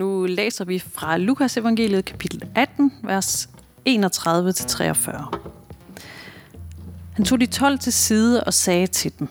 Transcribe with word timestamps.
Nu 0.00 0.26
læser 0.26 0.64
vi 0.64 0.78
fra 0.78 1.16
Lukas 1.16 1.56
evangeliet 1.56 2.04
kapitel 2.04 2.48
18, 2.54 2.92
vers 3.02 3.48
31-43. 3.88 3.92
Han 7.12 7.24
tog 7.24 7.40
de 7.40 7.46
12 7.46 7.78
til 7.78 7.92
side 7.92 8.44
og 8.44 8.54
sagde 8.54 8.86
til 8.86 9.12
dem, 9.18 9.28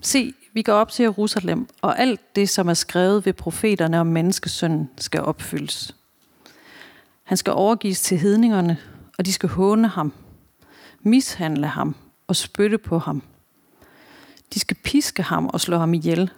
Se, 0.00 0.34
vi 0.52 0.62
går 0.62 0.72
op 0.72 0.90
til 0.90 1.02
Jerusalem, 1.02 1.68
og 1.82 1.98
alt 1.98 2.36
det, 2.36 2.48
som 2.48 2.68
er 2.68 2.74
skrevet 2.74 3.26
ved 3.26 3.32
profeterne 3.32 4.00
om 4.00 4.06
menneskesønnen, 4.06 4.90
skal 4.98 5.20
opfyldes. 5.20 5.96
Han 7.22 7.36
skal 7.36 7.52
overgives 7.52 8.00
til 8.00 8.18
hedningerne, 8.18 8.78
og 9.18 9.26
de 9.26 9.32
skal 9.32 9.48
håne 9.48 9.88
ham, 9.88 10.12
mishandle 11.02 11.66
ham 11.66 11.96
og 12.26 12.36
spytte 12.36 12.78
på 12.78 12.98
ham. 12.98 13.22
De 14.54 14.60
skal 14.60 14.76
piske 14.84 15.22
ham 15.22 15.46
og 15.46 15.60
slå 15.60 15.78
ham 15.78 15.94
ihjel, 15.94 16.30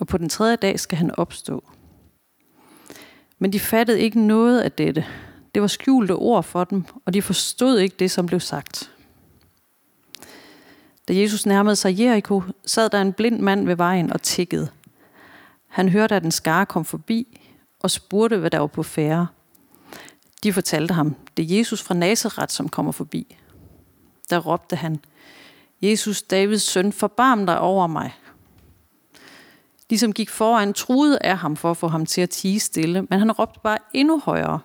og 0.00 0.06
på 0.06 0.18
den 0.18 0.28
tredje 0.28 0.56
dag 0.56 0.80
skal 0.80 0.98
han 0.98 1.18
opstå. 1.18 1.64
Men 3.38 3.52
de 3.52 3.60
fattede 3.60 4.00
ikke 4.00 4.20
noget 4.20 4.60
af 4.60 4.72
dette. 4.72 5.06
Det 5.54 5.62
var 5.62 5.68
skjulte 5.68 6.12
ord 6.12 6.44
for 6.44 6.64
dem, 6.64 6.84
og 7.04 7.14
de 7.14 7.22
forstod 7.22 7.78
ikke 7.78 7.96
det, 7.98 8.10
som 8.10 8.26
blev 8.26 8.40
sagt. 8.40 8.90
Da 11.08 11.14
Jesus 11.14 11.46
nærmede 11.46 11.76
sig 11.76 12.00
Jericho, 12.00 12.42
sad 12.66 12.90
der 12.90 13.00
en 13.00 13.12
blind 13.12 13.40
mand 13.40 13.66
ved 13.66 13.76
vejen 13.76 14.12
og 14.12 14.22
tikkede. 14.22 14.68
Han 15.66 15.88
hørte, 15.88 16.16
at 16.16 16.24
en 16.24 16.30
skare 16.30 16.66
kom 16.66 16.84
forbi 16.84 17.40
og 17.80 17.90
spurgte, 17.90 18.36
hvad 18.36 18.50
der 18.50 18.58
var 18.58 18.66
på 18.66 18.82
færre. 18.82 19.26
De 20.42 20.52
fortalte 20.52 20.94
ham, 20.94 21.16
det 21.36 21.42
er 21.42 21.56
Jesus 21.58 21.82
fra 21.82 21.94
Nazareth, 21.94 22.50
som 22.50 22.68
kommer 22.68 22.92
forbi. 22.92 23.36
Der 24.30 24.38
råbte 24.38 24.76
han, 24.76 25.00
Jesus, 25.82 26.22
Davids 26.22 26.62
søn, 26.62 26.92
forbarm 26.92 27.46
dig 27.46 27.60
over 27.60 27.86
mig 27.86 28.12
ligesom 29.90 30.12
gik 30.12 30.30
foran, 30.30 30.72
truede 30.72 31.18
af 31.20 31.38
ham 31.38 31.56
for 31.56 31.70
at 31.70 31.76
få 31.76 31.88
ham 31.88 32.06
til 32.06 32.20
at 32.20 32.30
tige 32.30 32.60
stille, 32.60 33.02
men 33.02 33.18
han 33.18 33.32
råbte 33.32 33.60
bare 33.62 33.78
endnu 33.92 34.18
højere. 34.24 34.60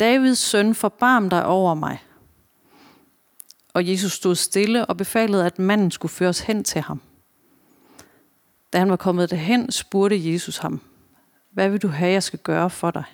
Davids 0.00 0.38
søn, 0.38 0.74
forbarm 0.74 1.30
dig 1.30 1.46
over 1.46 1.74
mig. 1.74 2.02
Og 3.74 3.88
Jesus 3.88 4.12
stod 4.12 4.34
stille 4.34 4.86
og 4.86 4.96
befalede, 4.96 5.46
at 5.46 5.58
manden 5.58 5.90
skulle 5.90 6.12
føres 6.12 6.40
hen 6.40 6.64
til 6.64 6.80
ham. 6.80 7.00
Da 8.72 8.78
han 8.78 8.90
var 8.90 8.96
kommet 8.96 9.30
derhen, 9.30 9.72
spurgte 9.72 10.32
Jesus 10.32 10.58
ham, 10.58 10.80
hvad 11.50 11.68
vil 11.68 11.82
du 11.82 11.88
have, 11.88 12.12
jeg 12.12 12.22
skal 12.22 12.38
gøre 12.38 12.70
for 12.70 12.90
dig? 12.90 13.04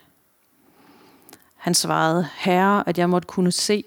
Han 1.57 1.75
svarede, 1.75 2.29
Herre, 2.35 2.89
at 2.89 2.99
jeg 2.99 3.11
måtte 3.11 3.27
kunne 3.27 3.53
se. 3.53 3.85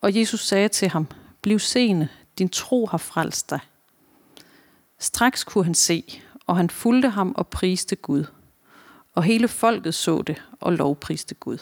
Og 0.00 0.16
Jesus 0.16 0.46
sagde 0.46 0.68
til 0.68 0.88
ham, 0.88 1.06
Bliv 1.42 1.58
seende, 1.58 2.08
din 2.38 2.48
tro 2.48 2.86
har 2.86 2.98
frelst 2.98 3.50
dig. 3.50 3.60
Straks 4.98 5.44
kunne 5.44 5.64
han 5.64 5.74
se, 5.74 6.22
og 6.46 6.56
han 6.56 6.70
fulgte 6.70 7.08
ham 7.08 7.34
og 7.36 7.48
priste 7.48 7.96
Gud. 7.96 8.24
Og 9.14 9.22
hele 9.22 9.48
folket 9.48 9.94
så 9.94 10.22
det 10.22 10.42
og 10.60 10.72
lovpriste 10.72 11.34
Gud. 11.34 11.58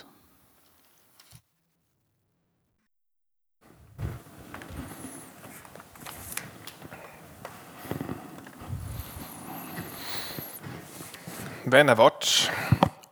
Vand 11.69 11.91
er 11.91 11.95
vådt, 11.95 12.53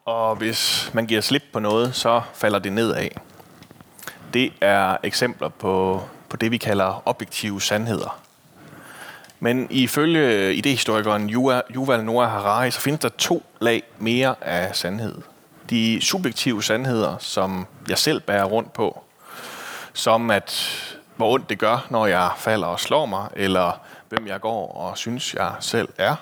og 0.05 0.37
hvis 0.37 0.91
man 0.95 1.07
giver 1.07 1.21
slip 1.21 1.43
på 1.53 1.59
noget, 1.59 1.95
så 1.95 2.23
falder 2.35 2.59
det 2.59 2.73
nedad. 2.73 3.09
Det 4.33 4.53
er 4.61 4.97
eksempler 5.03 5.49
på, 5.49 6.03
på 6.29 6.37
det, 6.37 6.51
vi 6.51 6.59
kalder 6.59 7.03
objektive 7.09 7.61
sandheder. 7.63 8.21
Men 9.45 9.67
ifølge 9.71 10.55
idehistorikeren 10.55 11.31
Yuval 11.75 12.05
Noah 12.05 12.31
Harari, 12.31 12.71
så 12.71 12.81
findes 12.81 13.01
der 13.01 13.09
to 13.09 13.47
lag 13.61 13.83
mere 13.99 14.35
af 14.41 14.77
sandhed. 14.77 15.15
De 15.71 15.99
subjektive 16.03 16.63
sandheder, 16.63 17.19
som 17.19 17.67
jeg 17.89 17.99
selv 17.99 18.21
bærer 18.21 18.45
rundt 18.45 18.73
på, 18.73 19.05
som 19.93 20.31
at 20.31 20.71
hvor 21.17 21.33
ondt 21.35 21.51
det 21.51 21.59
gør, 21.59 21.87
når 21.91 22.07
jeg 22.07 22.31
falder 22.39 22.67
og 22.67 22.81
slår 22.81 23.07
mig, 23.07 23.29
eller 23.37 23.81
hvem 24.09 24.27
jeg 24.27 24.41
går 24.41 24.73
og 24.73 24.99
synes, 24.99 25.35
jeg 25.35 25.53
selv 25.61 25.89
er. 25.99 26.17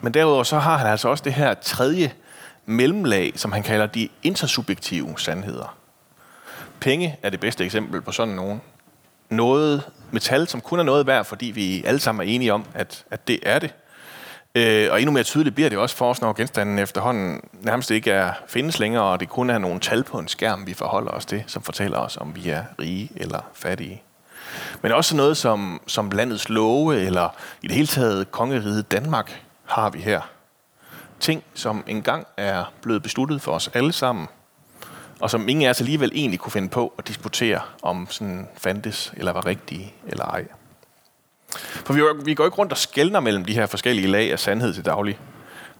Men 0.00 0.14
derudover 0.14 0.42
så 0.42 0.58
har 0.58 0.76
han 0.76 0.86
altså 0.86 1.08
også 1.08 1.24
det 1.24 1.32
her 1.32 1.54
tredje 1.54 2.12
mellemlag, 2.66 3.32
som 3.36 3.52
han 3.52 3.62
kalder 3.62 3.86
de 3.86 4.08
intersubjektive 4.22 5.18
sandheder. 5.18 5.76
Penge 6.80 7.18
er 7.22 7.30
det 7.30 7.40
bedste 7.40 7.64
eksempel 7.64 8.02
på 8.02 8.12
sådan 8.12 8.34
nogen. 8.34 8.60
Noget 9.30 9.82
metal, 10.10 10.48
som 10.48 10.60
kun 10.60 10.78
er 10.78 10.82
noget 10.82 11.06
værd, 11.06 11.24
fordi 11.24 11.46
vi 11.46 11.84
alle 11.84 12.00
sammen 12.00 12.28
er 12.28 12.32
enige 12.32 12.52
om, 12.52 12.64
at, 12.74 13.04
at 13.10 13.28
det 13.28 13.38
er 13.42 13.58
det. 13.58 13.74
Øh, 14.54 14.88
og 14.92 15.00
endnu 15.00 15.12
mere 15.12 15.24
tydeligt 15.24 15.54
bliver 15.54 15.70
det 15.70 15.78
også 15.78 15.96
for 15.96 16.10
os, 16.10 16.20
når 16.20 16.32
genstanden 16.32 16.78
efterhånden 16.78 17.40
nærmest 17.60 17.90
ikke 17.90 18.10
er, 18.10 18.32
findes 18.48 18.78
længere, 18.78 19.04
og 19.04 19.20
det 19.20 19.28
kun 19.28 19.50
er 19.50 19.58
nogle 19.58 19.80
tal 19.80 20.04
på 20.04 20.18
en 20.18 20.28
skærm, 20.28 20.66
vi 20.66 20.74
forholder 20.74 21.10
os 21.10 21.26
til, 21.26 21.44
som 21.46 21.62
fortæller 21.62 21.98
os, 21.98 22.16
om 22.16 22.36
vi 22.36 22.50
er 22.50 22.64
rige 22.80 23.10
eller 23.16 23.40
fattige. 23.54 24.02
Men 24.82 24.92
også 24.92 25.16
noget 25.16 25.36
som, 25.36 25.80
som 25.86 26.10
landets 26.10 26.48
love, 26.48 27.00
eller 27.00 27.28
i 27.62 27.66
det 27.66 27.76
hele 27.76 27.86
taget 27.86 28.30
kongeriget 28.30 28.92
Danmark, 28.92 29.42
har 29.64 29.90
vi 29.90 29.98
her. 29.98 30.20
Ting, 31.20 31.44
som 31.54 31.84
engang 31.86 32.26
er 32.36 32.64
blevet 32.82 33.02
besluttet 33.02 33.42
for 33.42 33.52
os 33.52 33.70
alle 33.74 33.92
sammen, 33.92 34.28
og 35.20 35.30
som 35.30 35.48
ingen 35.48 35.66
af 35.66 35.70
os 35.70 35.80
alligevel 35.80 36.12
egentlig 36.14 36.40
kunne 36.40 36.52
finde 36.52 36.68
på 36.68 36.92
at 36.98 37.08
diskutere, 37.08 37.60
om 37.82 38.06
sådan 38.10 38.48
fandtes 38.56 39.12
eller 39.16 39.32
var 39.32 39.46
rigtige 39.46 39.94
eller 40.06 40.24
ej. 40.24 40.46
For 41.56 41.92
vi, 41.92 42.02
vi 42.24 42.34
går 42.34 42.44
ikke 42.44 42.56
rundt 42.56 42.72
og 42.72 42.78
skældner 42.78 43.20
mellem 43.20 43.44
de 43.44 43.54
her 43.54 43.66
forskellige 43.66 44.08
lag 44.08 44.32
af 44.32 44.38
sandhed 44.38 44.74
til 44.74 44.84
daglig. 44.84 45.18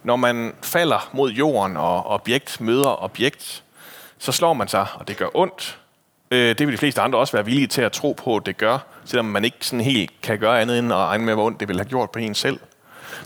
Når 0.03 0.17
man 0.17 0.53
falder 0.63 1.11
mod 1.13 1.31
jorden, 1.31 1.77
og 1.77 2.07
objekt 2.07 2.61
møder 2.61 3.03
objekt, 3.03 3.65
så 4.19 4.33
slår 4.33 4.53
man 4.53 4.69
sig, 4.69 4.87
og 4.95 5.09
det 5.09 5.17
gør 5.17 5.29
ondt. 5.35 5.79
Øh, 6.31 6.59
det 6.59 6.67
vil 6.67 6.73
de 6.73 6.79
fleste 6.79 7.01
andre 7.01 7.19
også 7.19 7.33
være 7.33 7.45
villige 7.45 7.67
til 7.67 7.83
at 7.83 7.93
tro 7.93 8.13
på, 8.13 8.37
at 8.37 8.47
det 8.47 8.57
gør, 8.57 8.79
selvom 9.05 9.25
man 9.25 9.45
ikke 9.45 9.57
sådan 9.61 9.85
helt 9.85 10.11
kan 10.23 10.39
gøre 10.39 10.61
andet 10.61 10.79
end 10.79 10.93
at 10.93 10.99
regne 10.99 11.25
med, 11.25 11.35
hvor 11.35 11.45
ondt 11.45 11.61
det 11.61 11.69
vil 11.69 11.77
have 11.77 11.89
gjort 11.89 12.11
på 12.11 12.19
en 12.19 12.35
selv. 12.35 12.61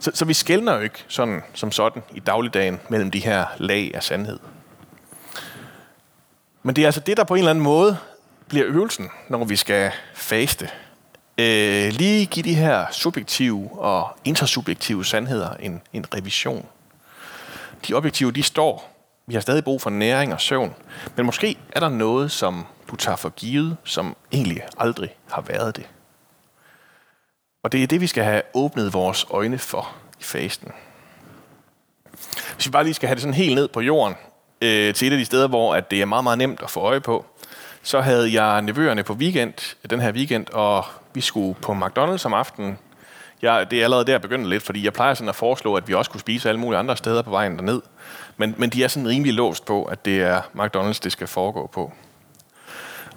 Så, 0.00 0.10
så 0.14 0.24
vi 0.24 0.34
skældner 0.34 0.74
jo 0.74 0.80
ikke 0.80 1.04
sådan, 1.08 1.42
som 1.54 1.72
sådan 1.72 2.03
i 2.14 2.20
dagligdagen 2.20 2.80
mellem 2.88 3.10
de 3.10 3.19
her 3.19 3.47
lag 3.58 3.91
af 3.94 4.03
sandhed. 4.03 4.38
Men 6.66 6.76
det 6.76 6.82
er 6.82 6.88
altså 6.88 7.00
det, 7.00 7.16
der 7.16 7.25
på 7.25 7.34
en 7.34 7.38
eller 7.38 7.50
anden 7.50 7.64
måde 7.64 7.98
bliver 8.48 8.66
øvelsen, 8.66 9.10
når 9.28 9.44
vi 9.44 9.56
skal 9.56 9.92
faste. 10.14 10.70
Øh, 11.38 11.92
lige 11.92 12.26
give 12.26 12.44
de 12.44 12.54
her 12.54 12.86
subjektive 12.91 13.70
og 13.72 14.19
intersubjektive 14.25 15.04
sandheder 15.04 15.54
en, 15.54 15.82
en 15.92 16.04
revision. 16.14 16.66
De 17.88 17.94
objektive, 17.94 18.32
de 18.32 18.42
står. 18.42 18.91
Vi 19.26 19.34
har 19.34 19.41
stadig 19.41 19.64
brug 19.64 19.82
for 19.82 19.91
næring 19.91 20.32
og 20.32 20.41
søvn. 20.41 20.74
Men 21.16 21.26
måske 21.26 21.58
er 21.72 21.80
der 21.80 21.88
noget, 21.88 22.30
som 22.30 22.66
du 22.91 22.97
tager 22.97 23.16
for 23.16 23.28
givet, 23.28 23.76
som 23.84 24.16
egentlig 24.32 24.62
aldrig 24.78 25.16
har 25.30 25.42
været 25.42 25.76
det. 25.76 25.88
Og 27.62 27.72
det 27.72 27.82
er 27.82 27.86
det, 27.86 28.00
vi 28.00 28.06
skal 28.06 28.24
have 28.24 28.42
åbnet 28.54 28.92
vores 28.92 29.26
øjne 29.30 29.58
for 29.58 29.94
i 30.20 30.22
fasten. 30.22 30.72
Hvis 32.54 32.66
vi 32.66 32.70
bare 32.70 32.84
lige 32.84 32.94
skal 32.94 33.06
have 33.06 33.14
det 33.14 33.22
sådan 33.22 33.34
helt 33.34 33.54
ned 33.54 33.69
på 33.69 33.80
jorden, 33.80 34.16
øh, 34.62 34.94
til 34.94 35.09
et 35.09 35.12
af 35.12 35.19
de 35.19 35.25
steder, 35.25 35.48
hvor 35.48 35.75
at 35.75 35.91
det 35.91 36.03
er 36.03 36.06
meget, 36.06 36.25
meget 36.25 36.38
nemt 36.38 36.60
at 36.62 36.70
få 36.70 36.81
øje 36.81 37.00
på, 37.00 37.25
så 37.82 38.00
havde 38.00 38.42
jeg 38.42 38.62
nevøerne 38.62 39.03
på 39.03 39.12
weekend, 39.12 39.76
den 39.91 40.00
her 40.00 40.12
weekend, 40.12 40.47
og 40.53 40.84
vi 41.15 41.20
skulle 41.20 41.54
på 41.54 41.72
McDonald's 41.72 42.26
om 42.26 42.34
aftenen. 42.34 42.78
Jeg, 43.42 43.70
det 43.70 43.81
er 43.81 43.84
allerede 43.84 44.04
der 44.04 44.19
begyndt 44.19 44.48
lidt, 44.48 44.62
fordi 44.62 44.84
jeg 44.84 44.92
plejer 44.92 45.15
sådan 45.15 45.28
at 45.28 45.34
foreslå, 45.34 45.75
at 45.75 45.88
vi 45.88 45.94
også 45.94 46.10
kunne 46.10 46.20
spise 46.20 46.48
alle 46.48 46.60
mulige 46.60 46.78
andre 46.78 46.97
steder 46.97 47.22
på 47.22 47.31
vejen 47.31 47.56
derned. 47.56 47.82
Men, 48.37 48.54
men 48.59 48.70
de 48.70 48.84
er 48.84 48.88
sådan 48.88 49.09
rimelig 49.09 49.34
låst 49.34 49.65
på, 49.65 49.84
at 49.84 50.04
det 50.04 50.22
er 50.22 50.41
McDonald's, 50.41 51.00
det 51.04 51.12
skal 51.12 51.26
foregå 51.26 51.66
på. 51.66 51.92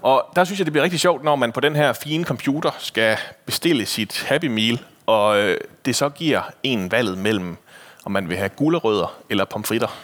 Og 0.02 0.26
der 0.36 0.44
synes 0.44 0.60
jeg, 0.60 0.66
det 0.66 0.74
bliver 0.74 0.84
rigtig 0.84 1.00
sjovt, 1.00 1.24
når 1.24 1.36
man 1.36 1.52
på 1.52 1.60
den 1.60 1.76
her 1.76 1.94
fine 1.94 2.24
computer 2.24 2.72
skal 2.80 3.18
bestille 3.46 3.86
sit 3.86 4.24
Happy 4.28 4.46
Meal, 4.46 4.80
og 5.06 5.40
øh, 5.40 5.58
det 5.86 5.96
så 5.96 6.10
giver 6.10 6.42
en 6.64 6.92
valget 6.92 7.18
mellem, 7.18 7.58
om 8.06 8.12
man 8.12 8.30
vil 8.30 8.38
have 8.38 8.50
gulerødder 8.50 9.18
eller 9.30 9.46
pomfritter. 9.46 9.98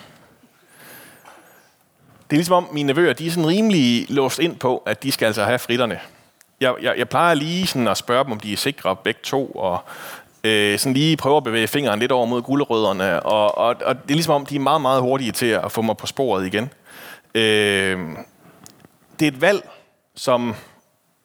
Det 2.33 2.37
er 2.37 2.39
ligesom 2.39 2.55
om 2.55 2.69
mine 2.71 2.87
nevøer, 2.87 3.13
de 3.13 3.27
er 3.27 3.31
sådan 3.31 3.47
rimelig 3.47 4.05
låst 4.09 4.39
ind 4.39 4.55
på, 4.55 4.77
at 4.85 5.03
de 5.03 5.11
skal 5.11 5.25
altså 5.25 5.43
have 5.43 5.59
fritterne. 5.59 5.99
Jeg, 6.61 6.73
jeg, 6.81 6.93
jeg 6.97 7.09
plejer 7.09 7.35
lige 7.35 7.67
sådan 7.67 7.87
at 7.87 7.97
spørge 7.97 8.23
dem, 8.23 8.31
om 8.31 8.39
de 8.39 8.53
er 8.53 8.57
sikre 8.57 8.95
begge 8.95 9.19
to, 9.23 9.45
og 9.45 9.79
øh, 10.43 10.79
sådan 10.79 10.93
lige 10.93 11.17
prøve 11.17 11.37
at 11.37 11.43
bevæge 11.43 11.67
fingeren 11.67 11.99
lidt 11.99 12.11
over 12.11 12.25
mod 12.25 12.41
gulerødderne, 12.41 13.23
og, 13.23 13.57
og, 13.57 13.75
og 13.85 13.95
det 13.95 14.11
er 14.11 14.15
ligesom 14.15 14.33
om, 14.33 14.45
de 14.45 14.55
er 14.55 14.59
meget, 14.59 14.81
meget 14.81 15.01
hurtige 15.01 15.31
til 15.31 15.45
at 15.45 15.71
få 15.71 15.81
mig 15.81 15.97
på 15.97 16.07
sporet 16.07 16.45
igen. 16.45 16.69
Øh, 17.35 17.99
det 19.19 19.27
er 19.27 19.31
et 19.31 19.41
valg, 19.41 19.69
som 20.15 20.55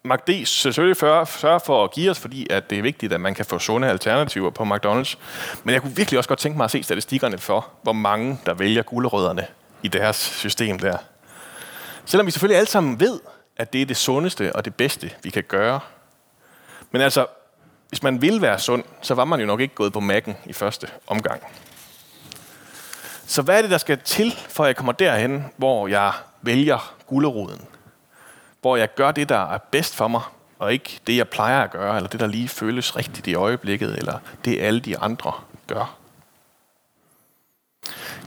MACD 0.03 0.45
selvfølgelig 0.45 0.97
sørger 0.97 1.59
for 1.65 1.83
at 1.83 1.91
give 1.91 2.11
os, 2.11 2.19
fordi 2.19 2.47
at 2.49 2.69
det 2.69 2.77
er 2.77 2.81
vigtigt, 2.81 3.13
at 3.13 3.21
man 3.21 3.33
kan 3.33 3.45
få 3.45 3.59
sunde 3.59 3.89
alternativer 3.89 4.49
på 4.49 4.63
McDonald's. 4.63 5.15
Men 5.63 5.73
jeg 5.73 5.81
kunne 5.81 5.95
virkelig 5.95 6.17
også 6.17 6.27
godt 6.27 6.39
tænke 6.39 6.57
mig 6.57 6.65
at 6.65 6.71
se 6.71 6.83
statistikkerne 6.83 7.37
for, 7.37 7.67
hvor 7.83 7.93
mange, 7.93 8.39
der 8.45 8.53
vælger 8.53 8.81
gulerødderne 8.81 9.47
i 9.83 9.87
deres 9.87 10.15
system 10.15 10.79
der. 10.79 10.97
Selvom 12.05 12.25
vi 12.25 12.31
selvfølgelig 12.31 12.57
alle 12.57 12.69
sammen 12.69 12.99
ved, 12.99 13.19
at 13.57 13.73
det 13.73 13.81
er 13.81 13.85
det 13.85 13.97
sundeste 13.97 14.55
og 14.55 14.65
det 14.65 14.75
bedste, 14.75 15.11
vi 15.23 15.29
kan 15.29 15.43
gøre. 15.43 15.79
Men 16.91 17.01
altså, 17.01 17.25
hvis 17.89 18.03
man 18.03 18.21
vil 18.21 18.41
være 18.41 18.59
sund, 18.59 18.83
så 19.01 19.13
var 19.13 19.25
man 19.25 19.39
jo 19.39 19.45
nok 19.45 19.59
ikke 19.59 19.75
gået 19.75 19.93
på 19.93 19.99
mækken 19.99 20.37
i 20.45 20.53
første 20.53 20.87
omgang. 21.07 21.43
Så 23.25 23.41
hvad 23.41 23.57
er 23.57 23.61
det, 23.61 23.71
der 23.71 23.77
skal 23.77 23.99
til, 23.99 24.31
for 24.49 24.63
at 24.63 24.67
jeg 24.67 24.75
kommer 24.75 24.91
derhen, 24.91 25.45
hvor 25.57 25.87
jeg 25.87 26.13
vælger 26.41 26.93
gulderoden? 27.07 27.61
Hvor 28.61 28.77
jeg 28.77 28.95
gør 28.95 29.11
det, 29.11 29.29
der 29.29 29.53
er 29.53 29.57
bedst 29.57 29.95
for 29.95 30.07
mig, 30.07 30.21
og 30.59 30.73
ikke 30.73 30.99
det, 31.07 31.17
jeg 31.17 31.29
plejer 31.29 31.63
at 31.63 31.71
gøre, 31.71 31.95
eller 31.95 32.09
det, 32.09 32.19
der 32.19 32.27
lige 32.27 32.47
føles 32.47 32.95
rigtigt 32.95 33.27
i 33.27 33.33
øjeblikket, 33.33 33.97
eller 33.97 34.19
det, 34.45 34.61
alle 34.61 34.79
de 34.79 34.97
andre 34.97 35.33
gør. 35.67 35.98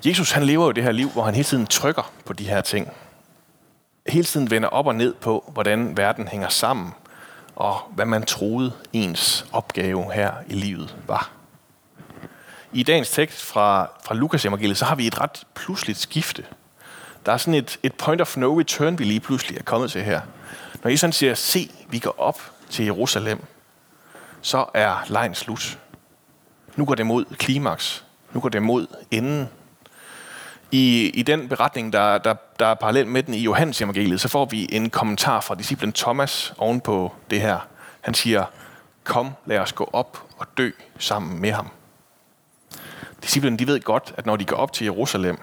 Jesus 0.06 0.30
han 0.30 0.42
lever 0.42 0.64
jo 0.64 0.72
det 0.72 0.84
her 0.84 0.92
liv, 0.92 1.10
hvor 1.10 1.22
han 1.22 1.34
hele 1.34 1.44
tiden 1.44 1.66
trykker 1.66 2.12
på 2.24 2.32
de 2.32 2.48
her 2.48 2.60
ting. 2.60 2.92
Hele 4.06 4.24
tiden 4.24 4.50
vender 4.50 4.68
op 4.68 4.86
og 4.86 4.94
ned 4.94 5.14
på, 5.14 5.50
hvordan 5.52 5.96
verden 5.96 6.28
hænger 6.28 6.48
sammen, 6.48 6.92
og 7.56 7.78
hvad 7.94 8.06
man 8.06 8.22
troede 8.22 8.72
ens 8.92 9.46
opgave 9.52 10.12
her 10.12 10.32
i 10.48 10.54
livet 10.54 10.96
var. 11.06 11.30
I 12.72 12.82
dagens 12.82 13.10
tekst 13.10 13.42
fra, 13.42 13.90
fra 14.04 14.14
Lukas 14.14 14.44
evangeliet, 14.44 14.78
så 14.78 14.84
har 14.84 14.94
vi 14.94 15.06
et 15.06 15.20
ret 15.20 15.44
pludseligt 15.54 15.98
skifte. 15.98 16.44
Der 17.26 17.32
er 17.32 17.36
sådan 17.36 17.54
et, 17.54 17.78
et 17.82 17.94
point 17.94 18.20
of 18.20 18.36
no 18.36 18.58
return, 18.58 18.98
vi 18.98 19.04
lige 19.04 19.20
pludselig 19.20 19.58
er 19.58 19.62
kommet 19.62 19.90
til 19.90 20.02
her. 20.02 20.20
Når 20.82 20.90
Jesus 20.90 21.14
siger, 21.14 21.34
se, 21.34 21.70
vi 21.88 21.98
går 21.98 22.14
op 22.18 22.40
til 22.70 22.84
Jerusalem, 22.84 23.44
så 24.40 24.66
er 24.74 25.04
lejen 25.08 25.34
slut. 25.34 25.78
Nu 26.76 26.84
går 26.84 26.94
det 26.94 27.06
mod 27.06 27.24
klimaks. 27.24 28.04
Nu 28.32 28.40
går 28.40 28.48
det 28.48 28.62
mod 28.62 28.86
enden. 29.10 29.48
I, 30.70 31.10
I 31.14 31.22
den 31.22 31.48
beretning, 31.48 31.92
der, 31.92 32.18
der, 32.18 32.34
der 32.58 32.66
er 32.66 32.74
parallel 32.74 33.06
med 33.06 33.22
den 33.22 33.34
i 33.34 33.38
Johannes 33.38 33.80
evangeliet, 33.80 34.20
så 34.20 34.28
får 34.28 34.44
vi 34.44 34.68
en 34.72 34.90
kommentar 34.90 35.40
fra 35.40 35.54
disciplen 35.54 35.92
Thomas 35.92 36.54
oven 36.58 36.80
på 36.80 37.12
det 37.30 37.40
her. 37.40 37.58
Han 38.00 38.14
siger, 38.14 38.44
kom, 39.04 39.30
lad 39.46 39.58
os 39.58 39.72
gå 39.72 39.90
op 39.92 40.22
og 40.38 40.46
dø 40.56 40.70
sammen 40.98 41.40
med 41.40 41.52
ham. 41.52 41.68
Disciplerne 43.22 43.56
de 43.56 43.66
ved 43.66 43.80
godt, 43.80 44.14
at 44.16 44.26
når 44.26 44.36
de 44.36 44.44
går 44.44 44.56
op 44.56 44.72
til 44.72 44.84
Jerusalem, 44.84 45.38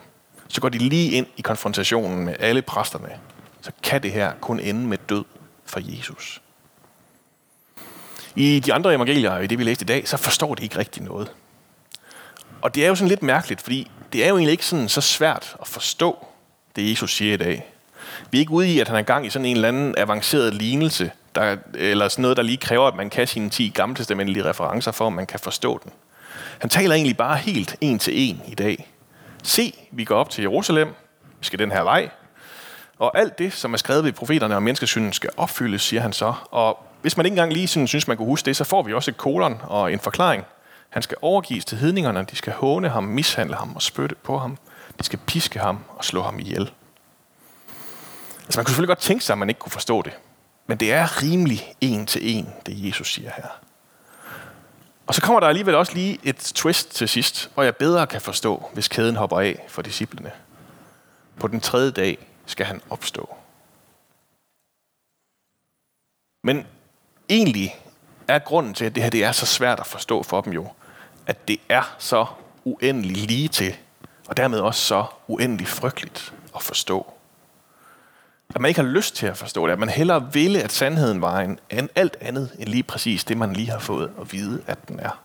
så 0.47 0.61
går 0.61 0.69
de 0.69 0.77
lige 0.77 1.11
ind 1.11 1.27
i 1.37 1.41
konfrontationen 1.41 2.25
med 2.25 2.35
alle 2.39 2.61
præsterne. 2.61 3.09
Så 3.61 3.71
kan 3.83 4.03
det 4.03 4.11
her 4.11 4.33
kun 4.41 4.59
ende 4.59 4.87
med 4.87 4.97
død 4.97 5.25
for 5.65 5.79
Jesus. 5.83 6.41
I 8.35 8.59
de 8.59 8.73
andre 8.73 8.95
evangelier, 8.95 9.37
i 9.37 9.47
det 9.47 9.59
vi 9.59 9.63
læste 9.63 9.83
i 9.83 9.85
dag, 9.85 10.07
så 10.07 10.17
forstår 10.17 10.55
de 10.55 10.63
ikke 10.63 10.77
rigtig 10.77 11.03
noget. 11.03 11.31
Og 12.61 12.75
det 12.75 12.83
er 12.83 12.87
jo 12.87 12.95
sådan 12.95 13.09
lidt 13.09 13.23
mærkeligt, 13.23 13.61
fordi 13.61 13.91
det 14.13 14.23
er 14.25 14.29
jo 14.29 14.35
egentlig 14.35 14.51
ikke 14.51 14.65
sådan 14.65 14.89
så 14.89 15.01
svært 15.01 15.55
at 15.61 15.67
forstå, 15.67 16.25
det 16.75 16.89
Jesus 16.89 17.15
siger 17.15 17.33
i 17.33 17.37
dag. 17.37 17.65
Vi 18.31 18.37
er 18.37 18.39
ikke 18.39 18.51
ude 18.51 18.69
i, 18.69 18.79
at 18.79 18.87
han 18.87 18.97
er 18.97 19.01
gang 19.01 19.25
i 19.25 19.29
sådan 19.29 19.45
en 19.45 19.55
eller 19.55 19.67
anden 19.67 19.95
avanceret 19.97 20.53
lignelse, 20.53 21.11
der, 21.35 21.57
eller 21.73 22.07
sådan 22.07 22.21
noget, 22.21 22.37
der 22.37 22.43
lige 22.43 22.57
kræver, 22.57 22.87
at 22.87 22.95
man 22.95 23.09
kan 23.09 23.27
sine 23.27 23.49
10 23.49 23.71
gammeltestamentlige 23.75 24.49
referencer 24.49 24.91
for, 24.91 25.07
at 25.07 25.13
man 25.13 25.25
kan 25.25 25.39
forstå 25.39 25.79
den. 25.83 25.91
Han 26.59 26.69
taler 26.69 26.95
egentlig 26.95 27.17
bare 27.17 27.37
helt 27.37 27.75
en 27.81 27.99
til 27.99 28.29
en 28.29 28.41
i 28.47 28.55
dag. 28.55 28.91
Se, 29.43 29.73
vi 29.91 30.03
går 30.03 30.15
op 30.15 30.29
til 30.29 30.41
Jerusalem, 30.41 30.87
vi 31.39 31.45
skal 31.45 31.59
den 31.59 31.71
her 31.71 31.81
vej, 31.81 32.09
og 32.99 33.17
alt 33.19 33.39
det, 33.39 33.53
som 33.53 33.73
er 33.73 33.77
skrevet 33.77 34.03
ved 34.03 34.11
profeterne 34.11 34.55
om 34.55 34.63
menneskesynden, 34.63 35.13
skal 35.13 35.29
opfyldes, 35.37 35.81
siger 35.81 36.01
han 36.01 36.13
så. 36.13 36.33
Og 36.51 36.85
hvis 37.01 37.17
man 37.17 37.25
ikke 37.25 37.33
engang 37.33 37.53
lige 37.53 37.67
sådan, 37.67 37.87
synes, 37.87 38.07
man 38.07 38.17
kunne 38.17 38.25
huske 38.25 38.45
det, 38.45 38.55
så 38.55 38.63
får 38.63 38.83
vi 38.83 38.93
også 38.93 39.11
et 39.11 39.17
kolon 39.17 39.61
og 39.63 39.93
en 39.93 39.99
forklaring. 39.99 40.45
Han 40.89 41.01
skal 41.01 41.17
overgives 41.21 41.65
til 41.65 41.77
hedningerne, 41.77 42.23
de 42.23 42.35
skal 42.35 42.53
håne 42.53 42.89
ham, 42.89 43.03
mishandle 43.03 43.55
ham 43.55 43.75
og 43.75 43.81
spytte 43.81 44.15
på 44.15 44.37
ham. 44.37 44.57
De 44.99 45.03
skal 45.03 45.19
piske 45.19 45.59
ham 45.59 45.83
og 45.89 46.05
slå 46.05 46.21
ham 46.21 46.39
ihjel. 46.39 46.71
Altså 48.43 48.59
man 48.59 48.65
kunne 48.65 48.71
selvfølgelig 48.71 48.87
godt 48.87 48.99
tænke 48.99 49.23
sig, 49.23 49.33
at 49.33 49.37
man 49.37 49.49
ikke 49.49 49.59
kunne 49.59 49.71
forstå 49.71 50.01
det. 50.01 50.13
Men 50.67 50.77
det 50.77 50.93
er 50.93 51.23
rimelig 51.23 51.73
en 51.81 52.05
til 52.05 52.37
en, 52.37 52.49
det 52.65 52.87
Jesus 52.87 53.13
siger 53.13 53.31
her. 53.35 53.47
Og 55.07 55.15
så 55.15 55.21
kommer 55.21 55.39
der 55.39 55.47
alligevel 55.47 55.75
også 55.75 55.93
lige 55.93 56.19
et 56.23 56.35
twist 56.35 56.95
til 56.95 57.09
sidst, 57.09 57.51
hvor 57.53 57.63
jeg 57.63 57.75
bedre 57.75 58.07
kan 58.07 58.21
forstå, 58.21 58.69
hvis 58.73 58.87
kæden 58.87 59.15
hopper 59.15 59.39
af 59.39 59.65
for 59.67 59.81
disciplene. 59.81 60.31
På 61.39 61.47
den 61.47 61.61
tredje 61.61 61.91
dag 61.91 62.17
skal 62.45 62.65
han 62.65 62.81
opstå. 62.89 63.35
Men 66.43 66.67
egentlig 67.29 67.75
er 68.29 68.39
grunden 68.39 68.73
til, 68.73 68.85
at 68.85 68.95
det 68.95 69.03
her 69.03 69.09
det 69.09 69.23
er 69.23 69.31
så 69.31 69.45
svært 69.45 69.79
at 69.79 69.87
forstå 69.87 70.23
for 70.23 70.41
dem 70.41 70.53
jo, 70.53 70.67
at 71.27 71.47
det 71.47 71.57
er 71.69 71.95
så 71.97 72.25
uendelig 72.63 73.15
lige 73.15 73.47
til, 73.47 73.75
og 74.27 74.37
dermed 74.37 74.59
også 74.59 74.81
så 74.81 75.05
uendelig 75.27 75.67
frygteligt 75.67 76.33
at 76.55 76.61
forstå. 76.63 77.13
At 78.55 78.61
man 78.61 78.69
ikke 78.69 78.81
har 78.81 78.87
lyst 78.87 79.15
til 79.15 79.27
at 79.27 79.37
forstå 79.37 79.67
det, 79.67 79.73
at 79.73 79.79
man 79.79 79.89
hellere 79.89 80.33
ville, 80.33 80.61
at 80.61 80.71
sandheden 80.71 81.21
var 81.21 81.39
en, 81.39 81.59
en 81.69 81.89
alt 81.95 82.17
andet 82.21 82.55
end 82.59 82.69
lige 82.69 82.83
præcis 82.83 83.23
det, 83.23 83.37
man 83.37 83.53
lige 83.53 83.69
har 83.69 83.79
fået 83.79 84.11
at 84.21 84.31
vide, 84.31 84.63
at 84.67 84.87
den 84.87 84.99
er. 84.99 85.21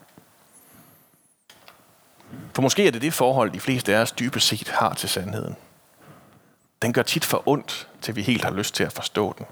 For 2.55 2.63
måske 2.63 2.87
er 2.87 2.91
det 2.91 3.03
det 3.03 3.15
forhold, 3.15 3.51
de 3.51 3.61
fleste 3.61 3.97
af 3.97 4.01
os 4.01 4.13
dybest 4.13 4.47
set 4.47 4.69
har 4.69 4.95
til 4.95 5.09
sandheden. 5.09 5.57
Den 6.83 6.93
gør 6.93 7.03
tit 7.03 7.25
for 7.25 7.43
ondt, 7.47 7.89
til 8.01 8.17
vi 8.17 8.23
helt 8.23 8.45
har 8.45 8.51
lyst 8.51 8.75
til 8.75 8.85
at 8.85 8.93
forstå 8.93 9.35
den. 9.39 9.47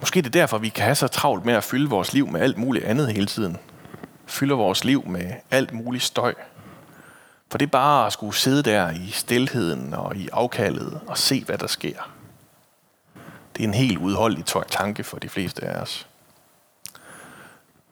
Måske 0.00 0.18
er 0.18 0.22
det 0.22 0.32
derfor, 0.32 0.58
vi 0.58 0.68
kan 0.68 0.84
have 0.84 0.94
så 0.94 1.08
travlt 1.08 1.44
med 1.44 1.54
at 1.54 1.64
fylde 1.64 1.90
vores 1.90 2.12
liv 2.12 2.26
med 2.26 2.40
alt 2.40 2.58
muligt 2.58 2.84
andet 2.84 3.12
hele 3.12 3.26
tiden. 3.26 3.56
Fylder 4.26 4.56
vores 4.56 4.84
liv 4.84 5.06
med 5.06 5.32
alt 5.50 5.72
muligt 5.72 6.04
støj. 6.04 6.34
For 7.50 7.58
det 7.58 7.66
er 7.66 7.70
bare 7.70 8.06
at 8.06 8.12
skulle 8.12 8.34
sidde 8.34 8.62
der 8.62 8.90
i 8.90 9.10
stilheden 9.10 9.94
og 9.94 10.16
i 10.16 10.28
afkaldet 10.32 11.00
og 11.06 11.18
se, 11.18 11.44
hvad 11.44 11.58
der 11.58 11.66
sker. 11.66 12.10
Det 13.56 13.64
er 13.64 13.68
en 13.68 13.74
helt 13.74 13.98
udholdelig 13.98 14.44
tanke 14.70 15.04
for 15.04 15.18
de 15.18 15.28
fleste 15.28 15.64
af 15.64 15.80
os. 15.80 16.06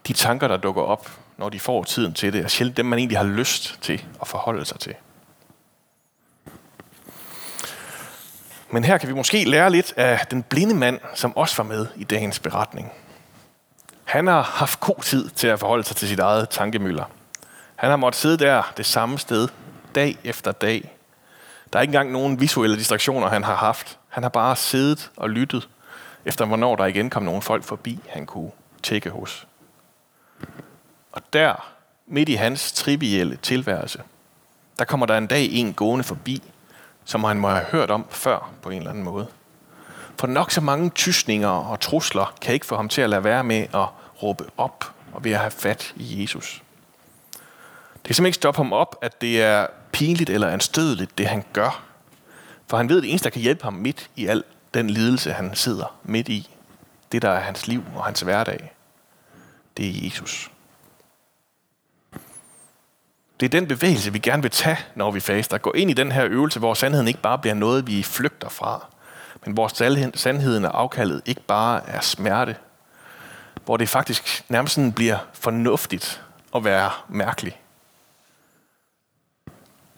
De 0.07 0.13
tanker, 0.13 0.49
der 0.49 0.57
dukker 0.57 0.83
op, 0.83 1.11
når 1.37 1.49
de 1.49 1.61
får 1.61 1.85
tiden 1.85 2.15
til 2.15 2.33
det, 2.33 2.45
er 2.45 2.49
sjældent 2.49 2.77
dem, 2.77 2.87
man 2.87 2.99
egentlig 2.99 3.19
har 3.19 3.25
lyst 3.25 3.79
til 3.83 4.05
at 4.21 4.29
forholde 4.29 4.65
sig 4.65 4.79
til. 4.79 4.95
Men 8.71 8.85
her 8.85 8.99
kan 8.99 9.09
vi 9.09 9.15
måske 9.15 9.45
lære 9.45 9.71
lidt 9.71 9.95
af 9.97 10.27
den 10.31 10.43
blinde 10.43 10.75
mand, 10.75 11.01
som 11.15 11.37
også 11.37 11.57
var 11.57 11.65
med 11.65 11.87
i 11.97 12.05
dagens 12.05 12.39
beretning. 12.39 12.93
Han 14.05 14.27
har 14.27 14.43
haft 14.43 14.81
god 14.81 15.03
tid 15.03 15.29
til 15.29 15.49
at 15.49 15.61
forholde 15.61 15.85
sig 15.85 15.97
til 15.97 16.09
sit 16.09 16.19
eget 16.19 16.49
tankemøller. 16.49 17.05
Han 17.77 17.91
har 17.91 17.97
måttet 17.97 18.21
sidde 18.21 18.37
der 18.37 18.73
det 18.77 18.87
samme 18.87 19.19
sted, 19.19 19.49
dag 19.95 20.19
efter 20.25 20.53
dag. 20.53 20.97
Der 21.73 21.79
er 21.79 21.83
ikke 21.83 21.91
engang 21.91 22.13
nogen 22.13 22.41
visuelle 22.41 22.77
distraktioner, 22.77 23.29
han 23.29 23.45
har 23.45 23.55
haft. 23.55 23.99
Han 24.09 24.23
har 24.23 24.31
bare 24.31 24.57
siddet 24.57 25.11
og 25.17 25.31
lyttet, 25.31 25.69
efter 26.25 26.45
hvornår 26.45 26.77
der 26.77 26.85
igen 26.85 27.11
kom 27.11 27.23
nogle 27.23 27.43
folk 27.43 27.65
forbi, 27.65 28.01
han 28.09 28.27
kunne 28.27 28.51
tjekke 28.83 29.11
hos. 29.11 29.47
Og 31.13 31.23
der, 31.33 31.73
midt 32.07 32.29
i 32.29 32.35
hans 32.35 32.73
trivielle 32.73 33.37
tilværelse, 33.37 34.03
der 34.79 34.85
kommer 34.85 35.07
der 35.07 35.19
en 35.19 35.27
dag 35.27 35.49
en 35.53 35.75
gående 35.75 36.05
forbi, 36.05 36.43
som 37.07 37.25
han 37.25 37.39
må 37.39 37.49
have 37.49 37.65
hørt 37.65 37.91
om 37.91 38.07
før 38.11 38.53
på 38.63 38.71
en 38.71 38.77
eller 38.79 38.91
anden 38.91 39.05
måde. 39.05 39.27
For 40.19 40.27
nok 40.27 40.51
så 40.51 40.61
mange 40.61 40.91
tysninger 40.91 41.49
og 41.49 41.81
trusler 41.81 42.35
kan 42.41 42.55
ikke 42.55 42.67
få 42.67 42.77
ham 42.77 42.89
til 42.89 43.01
at 43.01 43.11
lade 43.11 43.25
være 43.25 43.45
med 43.45 43.67
at 43.75 43.87
råbe 44.23 44.45
op 44.57 44.93
og 45.13 45.25
ved 45.25 45.33
at 45.33 45.39
have 45.39 45.51
fat 45.51 45.93
i 45.97 46.23
Jesus. 46.23 46.63
Det 47.33 48.03
kan 48.05 48.15
simpelthen 48.15 48.27
ikke 48.27 48.35
stoppe 48.35 48.59
ham 48.59 48.73
op, 48.73 48.97
at 49.03 49.21
det 49.21 49.43
er 49.43 49.67
pinligt 49.93 50.31
eller 50.31 50.49
anstødeligt, 50.49 51.19
det 51.19 51.27
han 51.27 51.45
gør. 51.53 51.83
For 52.67 52.77
han 52.77 52.89
ved, 52.89 52.97
at 52.97 53.03
det 53.03 53.11
eneste, 53.11 53.25
der 53.25 53.31
kan 53.31 53.43
hjælpe 53.43 53.65
ham 53.65 53.73
midt 53.73 54.11
i 54.17 54.27
al 54.27 54.45
den 54.75 54.91
lidelse, 54.91 55.33
han 55.33 55.55
sidder 55.55 55.97
midt 56.03 56.29
i, 56.29 56.51
det 57.13 57.23
der 57.23 57.31
er 57.31 57.41
hans 57.41 57.67
liv 57.67 57.85
og 57.97 58.05
hans 58.05 58.21
hverdag, 58.21 58.73
det 59.77 59.87
er 59.87 60.05
Jesus. 60.05 60.51
Det 63.41 63.47
er 63.47 63.51
den 63.51 63.69
bevægelse, 63.69 64.13
vi 64.13 64.19
gerne 64.19 64.43
vil 64.43 64.51
tage, 64.51 64.79
når 64.95 65.11
vi 65.11 65.21
faster. 65.21 65.59
Gå 65.59 65.73
ind 65.73 65.91
i 65.91 65.95
den 65.95 66.13
her 66.13 66.27
øvelse, 66.27 66.59
hvor 66.59 66.75
sandheden 66.75 67.09
ikke 67.09 67.21
bare 67.21 67.39
bliver 67.39 67.55
noget, 67.55 67.87
vi 67.87 68.03
flygter 68.03 68.49
fra, 68.49 68.87
men 69.45 69.55
hvor 69.55 69.69
sandheden 70.17 70.65
og 70.65 70.81
afkaldet 70.81 71.23
ikke 71.27 71.41
bare 71.41 71.89
er 71.89 72.01
smerte, 72.01 72.57
hvor 73.65 73.77
det 73.77 73.89
faktisk 73.89 74.45
nærmest 74.49 74.75
sådan 74.75 74.93
bliver 74.93 75.19
fornuftigt 75.33 76.23
at 76.55 76.65
være 76.65 76.91
mærkelig. 77.09 77.61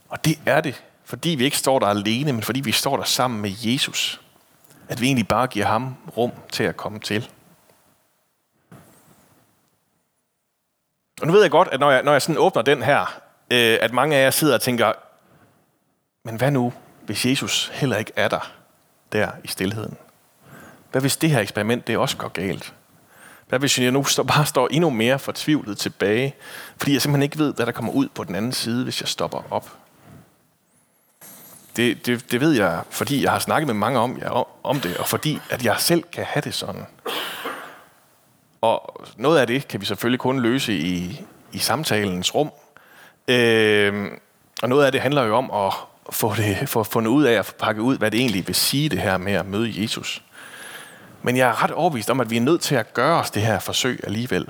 Og 0.08 0.24
det 0.24 0.38
er 0.46 0.60
det, 0.60 0.84
fordi 1.04 1.28
vi 1.28 1.44
ikke 1.44 1.58
står 1.58 1.78
der 1.78 1.86
alene, 1.86 2.32
men 2.32 2.42
fordi 2.42 2.60
vi 2.60 2.72
står 2.72 2.96
der 2.96 3.04
sammen 3.04 3.40
med 3.40 3.52
Jesus. 3.62 4.20
At 4.88 5.00
vi 5.00 5.06
egentlig 5.06 5.28
bare 5.28 5.46
giver 5.46 5.66
ham 5.66 5.96
rum 6.16 6.32
til 6.52 6.64
at 6.64 6.76
komme 6.76 6.98
til. 6.98 7.30
Og 11.20 11.26
nu 11.26 11.32
ved 11.32 11.42
jeg 11.42 11.50
godt, 11.50 11.68
at 11.72 11.80
når 11.80 11.90
jeg, 11.90 12.02
når 12.02 12.12
jeg 12.12 12.22
sådan 12.22 12.38
åbner 12.38 12.62
den 12.62 12.82
her, 12.82 13.20
øh, 13.50 13.78
at 13.80 13.92
mange 13.92 14.16
af 14.16 14.24
jer 14.24 14.30
sidder 14.30 14.54
og 14.54 14.60
tænker, 14.60 14.92
men 16.24 16.36
hvad 16.36 16.50
nu, 16.50 16.72
hvis 17.02 17.26
Jesus 17.26 17.70
heller 17.74 17.96
ikke 17.96 18.12
er 18.16 18.28
der, 18.28 18.52
der 19.12 19.30
i 19.44 19.48
stillheden? 19.48 19.96
Hvad 20.90 21.00
hvis 21.00 21.16
det 21.16 21.30
her 21.30 21.40
eksperiment, 21.40 21.86
det 21.86 21.98
også 21.98 22.16
går 22.16 22.28
galt? 22.28 22.74
Hvad 23.48 23.58
hvis 23.58 23.78
jeg 23.78 23.90
nu 23.90 24.04
står, 24.04 24.22
bare 24.22 24.46
står 24.46 24.68
endnu 24.70 24.90
mere 24.90 25.18
fortvivlet 25.18 25.78
tilbage, 25.78 26.34
fordi 26.76 26.92
jeg 26.92 27.02
simpelthen 27.02 27.22
ikke 27.22 27.38
ved, 27.38 27.54
hvad 27.54 27.66
der 27.66 27.72
kommer 27.72 27.92
ud 27.92 28.08
på 28.08 28.24
den 28.24 28.34
anden 28.34 28.52
side, 28.52 28.84
hvis 28.84 29.00
jeg 29.00 29.08
stopper 29.08 29.42
op? 29.50 29.76
Det, 31.76 32.06
det, 32.06 32.32
det 32.32 32.40
ved 32.40 32.52
jeg, 32.52 32.82
fordi 32.90 33.22
jeg 33.22 33.32
har 33.32 33.38
snakket 33.38 33.66
med 33.66 33.74
mange 33.74 33.98
om, 33.98 34.18
ja, 34.18 34.42
om 34.62 34.80
det, 34.80 34.96
og 34.96 35.08
fordi 35.08 35.40
at 35.50 35.64
jeg 35.64 35.76
selv 35.78 36.02
kan 36.02 36.24
have 36.24 36.40
det 36.40 36.54
sådan. 36.54 36.86
Og 38.60 39.06
noget 39.16 39.38
af 39.38 39.46
det 39.46 39.68
kan 39.68 39.80
vi 39.80 39.86
selvfølgelig 39.86 40.20
kun 40.20 40.40
løse 40.40 40.72
i, 40.74 41.24
i 41.52 41.58
samtalens 41.58 42.34
rum, 42.34 42.50
Øh, 43.28 44.10
Og 44.62 44.68
noget 44.68 44.86
af 44.86 44.92
det 44.92 45.00
handler 45.00 45.22
jo 45.22 45.36
om 45.36 45.50
at 45.50 45.74
få, 46.10 46.34
det, 46.34 46.68
få 46.68 46.84
fundet 46.84 47.10
ud 47.10 47.24
af 47.24 47.32
at 47.32 47.46
få 47.46 47.54
pakket 47.58 47.82
ud, 47.82 47.98
hvad 47.98 48.10
det 48.10 48.20
egentlig 48.20 48.46
vil 48.46 48.54
sige 48.54 48.88
det 48.88 48.98
her 48.98 49.16
med 49.16 49.32
at 49.32 49.46
møde 49.46 49.82
Jesus. 49.82 50.22
Men 51.22 51.36
jeg 51.36 51.48
er 51.48 51.62
ret 51.62 51.70
overbevist 51.70 52.10
om, 52.10 52.20
at 52.20 52.30
vi 52.30 52.36
er 52.36 52.40
nødt 52.40 52.60
til 52.60 52.74
at 52.74 52.94
gøre 52.94 53.20
os 53.20 53.30
det 53.30 53.42
her 53.42 53.58
forsøg 53.58 54.00
alligevel. 54.04 54.48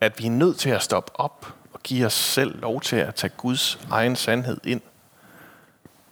At 0.00 0.18
vi 0.18 0.26
er 0.26 0.30
nødt 0.30 0.58
til 0.58 0.70
at 0.70 0.82
stoppe 0.82 1.20
op 1.20 1.54
og 1.72 1.80
give 1.82 2.06
os 2.06 2.12
selv 2.14 2.60
lov 2.60 2.80
til 2.80 2.96
at 2.96 3.14
tage 3.14 3.32
Guds 3.36 3.78
egen 3.90 4.16
sandhed 4.16 4.60
ind. 4.64 4.80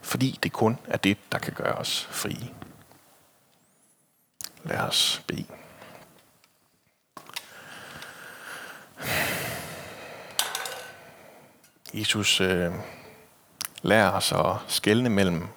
Fordi 0.03 0.39
det 0.43 0.53
kun 0.53 0.79
er 0.89 0.97
det, 0.97 1.19
der 1.33 1.39
kan 1.39 1.53
gøre 1.53 1.75
os 1.75 2.09
frie. 2.11 2.49
Lad 4.65 4.79
os 4.79 5.23
bede. 5.27 5.58
Jesus, 11.95 12.41
øh, 12.41 12.75
lærer 13.83 14.11
os 14.11 14.33
at 14.33 14.57
skelne 14.67 15.09
mellem 15.11 15.49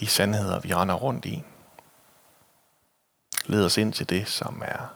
de 0.00 0.06
sandheder, 0.06 0.60
vi 0.60 0.74
render 0.74 0.94
rundt 0.94 1.24
i. 1.24 1.44
Led 3.46 3.64
os 3.64 3.76
ind 3.76 3.92
til 3.92 4.08
det, 4.08 4.28
som 4.28 4.62
er 4.64 4.94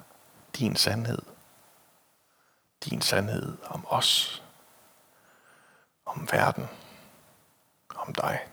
din 0.59 0.77
sandhed. 0.77 1.23
Din 2.85 3.01
sandhed 3.01 3.59
om 3.65 3.87
os, 3.89 4.43
om 6.07 6.29
verden, 6.33 6.69
om 7.95 8.15
dig. 8.15 8.47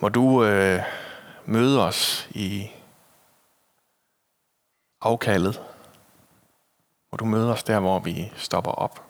Må 0.00 0.08
du 0.08 0.44
øh, 0.44 0.82
møde 1.44 1.86
os 1.86 2.28
i 2.30 2.70
afkaldet. 5.00 5.62
Må 7.12 7.16
du 7.16 7.24
møde 7.24 7.52
os 7.52 7.62
der, 7.62 7.80
hvor 7.80 7.98
vi 7.98 8.32
stopper 8.36 8.70
op. 8.70 9.04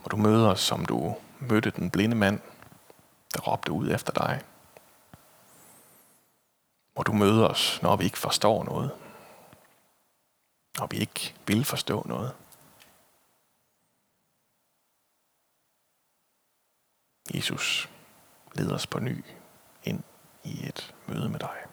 Må 0.00 0.04
du 0.10 0.16
møde 0.16 0.50
os, 0.50 0.60
som 0.60 0.86
du 0.86 1.16
mødte 1.40 1.70
den 1.70 1.90
blinde 1.90 2.16
mand, 2.16 2.40
der 3.34 3.40
råbte 3.40 3.72
ud 3.72 3.90
efter 3.90 4.12
dig. 4.12 4.42
Må 6.96 7.02
du 7.02 7.12
møde 7.12 7.50
os, 7.50 7.82
når 7.82 7.96
vi 7.96 8.04
ikke 8.04 8.18
forstår 8.18 8.64
noget. 8.64 8.90
Når 10.78 10.86
vi 10.86 10.96
ikke 10.96 11.34
vil 11.46 11.64
forstå 11.64 12.02
noget. 12.06 12.34
Jesus, 17.34 17.88
led 18.54 18.72
os 18.72 18.86
på 18.86 18.98
ny 18.98 19.24
ind 19.84 20.02
i 20.44 20.66
et 20.66 20.94
møde 21.06 21.28
med 21.28 21.38
dig. 21.38 21.69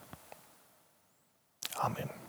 Amen. 1.79 2.26